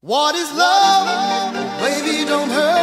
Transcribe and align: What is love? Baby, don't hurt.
What 0.00 0.36
is 0.36 0.48
love? 0.52 1.54
Baby, 1.80 2.24
don't 2.24 2.48
hurt. 2.50 2.77